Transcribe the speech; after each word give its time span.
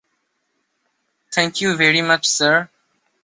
Thank 1.31 1.53
you 1.61 1.69
very 1.77 2.01
much 2.01 2.23
sir. 2.37 2.55